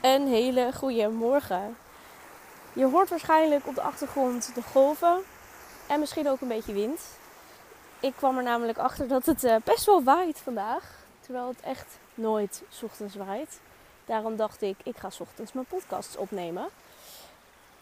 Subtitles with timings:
[0.00, 1.76] Een hele goede morgen.
[2.72, 5.22] Je hoort waarschijnlijk op de achtergrond de golven
[5.86, 7.00] en misschien ook een beetje wind.
[8.00, 10.84] Ik kwam er namelijk achter dat het eh, best wel waait vandaag,
[11.20, 13.60] terwijl het echt nooit ochtends waait.
[14.04, 16.68] Daarom dacht ik, ik ga ochtends mijn podcasts opnemen.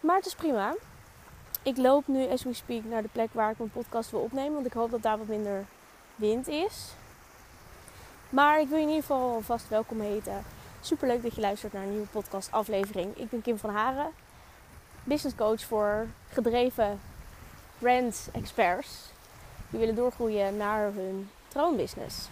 [0.00, 0.74] Maar het is prima.
[1.62, 4.54] Ik loop nu, as we speak, naar de plek waar ik mijn podcast wil opnemen,
[4.54, 5.64] want ik hoop dat daar wat minder
[6.14, 6.88] wind is.
[8.28, 10.55] Maar ik wil je in ieder geval vast welkom heten
[10.86, 13.16] Super leuk dat je luistert naar een nieuwe podcast aflevering.
[13.16, 14.10] Ik ben Kim van Haren,
[15.04, 17.00] business coach voor gedreven
[17.78, 18.88] brand experts
[19.70, 22.28] die willen doorgroeien naar hun droombusiness.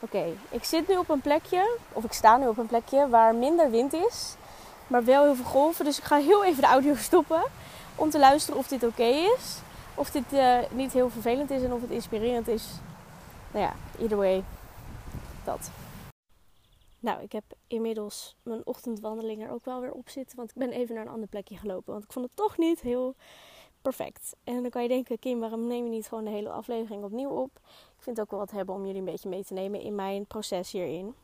[0.00, 3.34] Oké, ik zit nu op een plekje, of ik sta nu op een plekje waar
[3.34, 4.34] minder wind is,
[4.86, 5.84] maar wel heel veel golven.
[5.84, 7.42] Dus ik ga heel even de audio stoppen
[7.94, 9.04] om te luisteren of dit oké
[9.36, 9.58] is.
[9.94, 12.64] Of dit uh, niet heel vervelend is en of het inspirerend is.
[13.50, 14.44] Nou ja, either way,
[15.44, 15.70] dat.
[17.00, 20.36] Nou, ik heb inmiddels mijn ochtendwandeling er ook wel weer op zitten.
[20.36, 21.92] Want ik ben even naar een ander plekje gelopen.
[21.92, 23.14] Want ik vond het toch niet heel
[23.82, 24.36] perfect.
[24.44, 27.30] En dan kan je denken, Kim, waarom neem je niet gewoon de hele aflevering opnieuw
[27.30, 27.50] op?
[27.96, 29.94] Ik vind het ook wel wat hebben om jullie een beetje mee te nemen in
[29.94, 31.14] mijn proces hierin.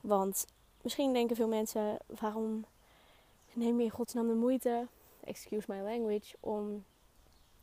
[0.00, 0.46] Want
[0.82, 2.64] misschien denken veel mensen, waarom
[3.52, 4.86] neem je in godsnaam de moeite,
[5.24, 6.84] excuse my language, om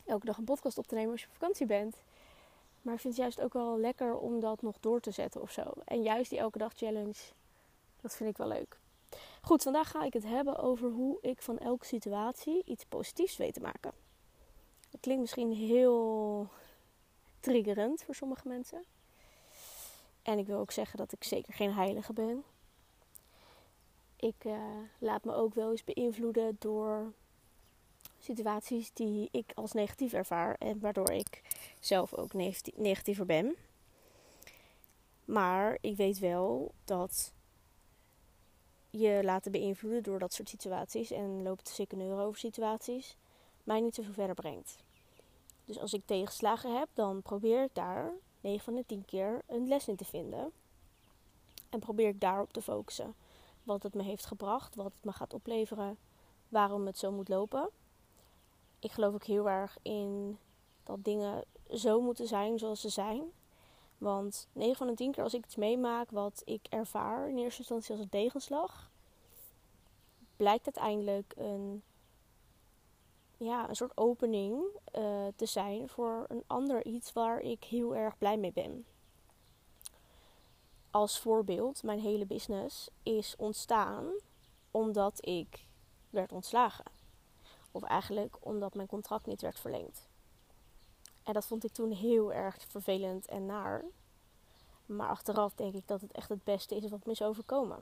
[0.04, 1.96] elke dag een podcast op te nemen als je op vakantie bent?
[2.86, 5.50] Maar ik vind het juist ook wel lekker om dat nog door te zetten of
[5.50, 5.72] zo.
[5.84, 7.32] En juist die elke dag challenge,
[8.00, 8.78] dat vind ik wel leuk.
[9.42, 13.54] Goed, vandaag ga ik het hebben over hoe ik van elke situatie iets positiefs weet
[13.54, 13.92] te maken.
[14.90, 16.48] Het klinkt misschien heel
[17.40, 18.84] triggerend voor sommige mensen.
[20.22, 22.44] En ik wil ook zeggen dat ik zeker geen heilige ben.
[24.16, 24.58] Ik uh,
[24.98, 27.12] laat me ook wel eens beïnvloeden door
[28.26, 31.42] situaties die ik als negatief ervaar en waardoor ik
[31.80, 32.32] zelf ook
[32.74, 33.56] negatiever ben.
[35.24, 37.32] Maar ik weet wel dat
[38.90, 43.16] je laten beïnvloeden door dat soort situaties en loopt sikken over situaties
[43.64, 44.76] mij niet zoveel verder brengt.
[45.64, 49.68] Dus als ik tegenslagen heb, dan probeer ik daar 9 van de 10 keer een
[49.68, 50.52] les in te vinden.
[51.70, 53.14] En probeer ik daarop te focussen.
[53.62, 55.96] Wat het me heeft gebracht, wat het me gaat opleveren,
[56.48, 57.70] waarom het zo moet lopen
[58.78, 60.38] ik geloof ook heel erg in
[60.84, 61.44] dat dingen
[61.74, 63.32] zo moeten zijn zoals ze zijn.
[63.98, 67.58] Want 9 van de 10 keer als ik iets meemaak wat ik ervaar in eerste
[67.58, 68.90] instantie als een tegenslag,
[70.36, 71.82] blijkt uiteindelijk een,
[73.36, 74.62] ja, een soort opening
[74.98, 78.84] uh, te zijn voor een ander iets waar ik heel erg blij mee ben.
[80.90, 84.12] Als voorbeeld, mijn hele business is ontstaan
[84.70, 85.66] omdat ik
[86.10, 86.95] werd ontslagen.
[87.76, 90.08] Of eigenlijk omdat mijn contract niet werd verlengd.
[91.22, 93.84] En dat vond ik toen heel erg vervelend en naar.
[94.86, 97.76] Maar achteraf denk ik dat het echt het beste is wat me is overkomen.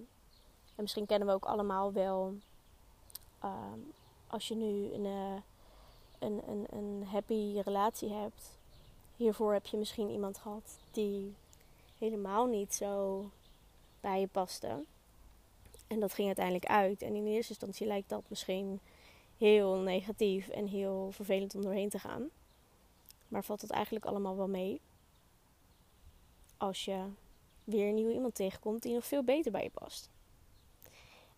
[0.75, 2.35] En misschien kennen we ook allemaal wel,
[3.39, 3.79] ehm,
[4.27, 5.35] als je nu een, uh,
[6.19, 8.51] een, een, een happy relatie hebt.
[9.17, 11.35] Hiervoor heb je misschien iemand gehad die
[11.99, 13.25] helemaal niet zo
[14.01, 14.85] bij je paste.
[15.87, 17.03] En dat ging uiteindelijk uit.
[17.03, 18.81] En in eerste instantie lijkt dat misschien
[19.39, 22.29] heel negatief en heel vervelend om doorheen te gaan.
[23.29, 24.81] Maar valt het eigenlijk allemaal wel mee
[26.57, 27.05] als je
[27.65, 30.11] weer een nieuwe iemand tegenkomt die nog veel beter bij je past.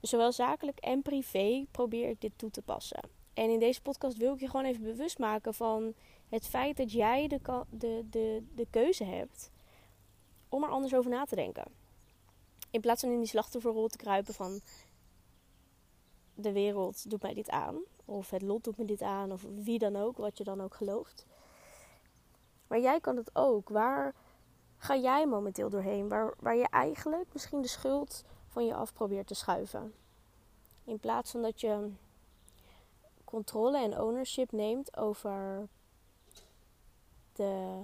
[0.01, 3.01] Dus zowel zakelijk en privé probeer ik dit toe te passen.
[3.35, 5.95] En in deze podcast wil ik je gewoon even bewust maken van
[6.29, 7.41] het feit dat jij de,
[7.71, 9.51] de, de, de keuze hebt
[10.49, 11.65] om er anders over na te denken.
[12.71, 14.61] In plaats van in die slachtofferrol te kruipen van
[16.37, 17.77] de wereld doet mij dit aan.
[18.05, 19.33] Of het lot doet me dit aan.
[19.33, 21.27] Of wie dan ook, wat je dan ook gelooft.
[22.67, 23.69] Maar jij kan het ook.
[23.69, 24.15] Waar
[24.77, 26.09] ga jij momenteel doorheen?
[26.09, 29.95] Waar, waar je eigenlijk misschien de schuld van je af probeert te schuiven.
[30.85, 31.91] In plaats van dat je
[33.25, 35.69] controle en ownership neemt over
[37.33, 37.83] de,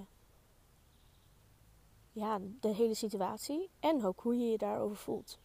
[2.11, 5.39] ja, de hele situatie en ook hoe je je daarover voelt.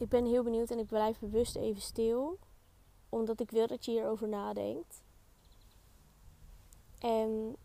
[0.00, 2.38] Ik ben heel benieuwd en ik blijf bewust even stil.
[3.08, 5.02] Omdat ik wil dat je hierover nadenkt.
[6.98, 7.56] En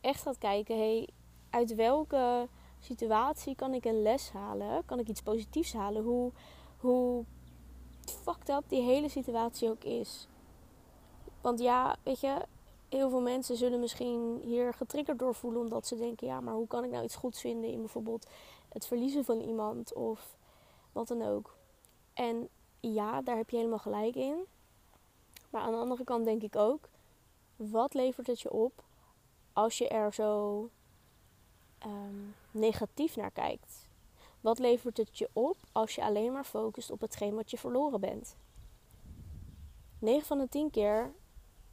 [0.00, 1.08] echt gaat kijken, hey,
[1.50, 2.48] uit welke
[2.78, 4.84] situatie kan ik een les halen?
[4.84, 6.02] Kan ik iets positiefs halen?
[6.02, 6.32] Hoe,
[6.76, 7.24] hoe
[8.04, 10.28] fucked up die hele situatie ook is.
[11.40, 12.46] Want ja, weet je,
[12.88, 15.60] heel veel mensen zullen misschien hier getriggerd door voelen.
[15.60, 18.26] Omdat ze denken, ja, maar hoe kan ik nou iets goeds vinden in bijvoorbeeld
[18.68, 19.94] het verliezen van iemand?
[19.94, 20.36] Of
[20.92, 21.56] wat dan ook.
[22.12, 22.48] En
[22.80, 24.44] ja, daar heb je helemaal gelijk in.
[25.50, 26.88] Maar aan de andere kant denk ik ook,
[27.56, 28.84] wat levert het je op
[29.52, 30.68] als je er zo
[31.86, 33.88] um, negatief naar kijkt?
[34.40, 38.00] Wat levert het je op als je alleen maar focust op hetgeen wat je verloren
[38.00, 38.36] bent?
[39.98, 41.12] 9 van de 10 keer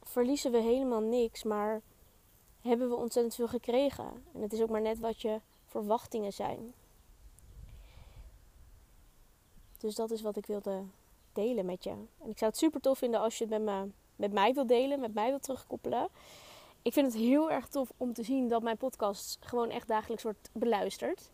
[0.02, 1.82] verliezen we helemaal niks, maar
[2.60, 4.24] hebben we ontzettend veel gekregen.
[4.32, 6.74] En het is ook maar net wat je verwachtingen zijn.
[9.80, 10.84] Dus dat is wat ik wilde
[11.32, 11.90] delen met je.
[11.90, 14.68] En ik zou het super tof vinden als je het met, me, met mij wilt
[14.68, 16.08] delen, met mij wilt terugkoppelen.
[16.82, 20.22] Ik vind het heel erg tof om te zien dat mijn podcast gewoon echt dagelijks
[20.22, 21.30] wordt beluisterd.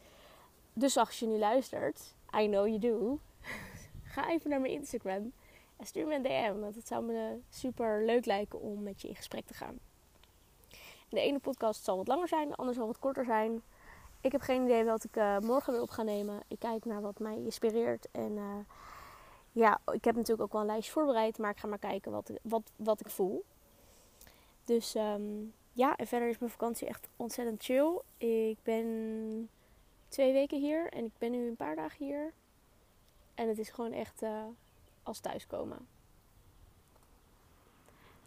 [0.72, 3.18] Dus als je nu luistert, I know you do.
[4.12, 5.32] Ga even naar mijn Instagram
[5.76, 6.60] en stuur me een DM.
[6.60, 9.78] Want het zou me super leuk lijken om met je in gesprek te gaan.
[11.08, 13.62] De ene podcast zal wat langer zijn, de andere zal wat korter zijn.
[14.26, 16.40] Ik heb geen idee wat ik uh, morgen weer op ga nemen.
[16.48, 18.08] Ik kijk naar wat mij inspireert.
[18.10, 18.56] En uh,
[19.52, 21.38] ja, ik heb natuurlijk ook wel een lijstje voorbereid.
[21.38, 23.44] Maar ik ga maar kijken wat, wat, wat ik voel.
[24.64, 28.00] Dus um, ja, en verder is mijn vakantie echt ontzettend chill.
[28.16, 29.50] Ik ben
[30.08, 32.32] twee weken hier en ik ben nu een paar dagen hier.
[33.34, 34.44] En het is gewoon echt uh,
[35.02, 35.88] als thuiskomen.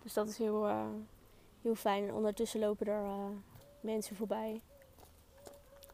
[0.01, 0.67] Dus dat is heel,
[1.61, 2.07] heel fijn.
[2.07, 3.03] En ondertussen lopen er
[3.81, 4.61] mensen voorbij.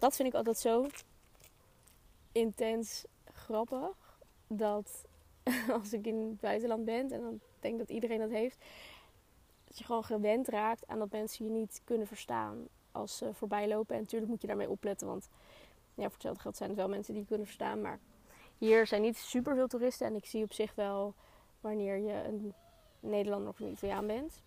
[0.06, 0.88] Dat vind ik altijd zo
[2.32, 4.20] intens grappig.
[4.48, 5.06] Dat
[5.80, 8.58] als ik in het buitenland ben en dan denk dat iedereen dat heeft.
[9.64, 13.68] Dat je gewoon gewend raakt aan dat mensen je niet kunnen verstaan als ze voorbij
[13.68, 13.96] lopen.
[13.96, 15.08] En natuurlijk moet je daarmee opletten.
[15.08, 15.30] Want
[15.94, 17.82] ja, voor hetzelfde geld zijn het wel mensen die je kunnen verstaan.
[17.82, 18.00] Maar
[18.58, 20.08] hier zijn niet super veel toeristen.
[20.08, 21.14] En ik zie op zich wel
[21.60, 22.54] wanneer je een
[23.00, 24.44] Nederlander of een Italiaan bent.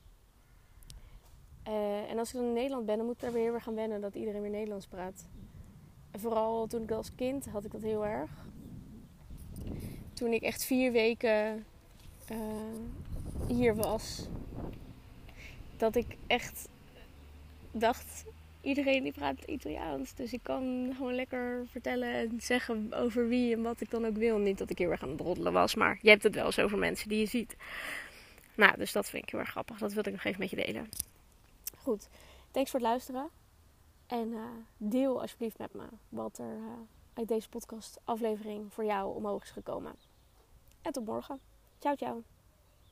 [1.68, 3.74] Uh, en als ik dan in Nederland ben, dan moet ik er weer weer gaan
[3.74, 5.26] wennen dat iedereen weer Nederlands praat.
[6.12, 8.30] Vooral toen ik als kind had ik dat heel erg.
[10.12, 11.64] Toen ik echt vier weken
[12.32, 12.36] uh,
[13.48, 14.28] hier was.
[15.76, 16.68] Dat ik echt
[17.70, 18.24] dacht,
[18.60, 20.14] iedereen die praat Italiaans.
[20.14, 24.16] Dus ik kan gewoon lekker vertellen en zeggen over wie en wat ik dan ook
[24.16, 24.38] wil.
[24.38, 26.58] Niet dat ik heel erg aan het roddelen was, maar je hebt het wel eens
[26.58, 27.56] over mensen die je ziet.
[28.54, 29.78] Nou, dus dat vind ik heel erg grappig.
[29.78, 30.88] Dat wilde ik nog even met je delen.
[31.78, 32.08] Goed,
[32.50, 33.28] thanks voor het luisteren.
[34.08, 34.44] En uh,
[34.76, 36.64] deel alsjeblieft met me wat er uh,
[37.14, 39.94] uit deze podcast aflevering voor jou omhoog is gekomen.
[40.82, 41.40] En tot morgen.
[41.78, 42.37] Ciao, ciao.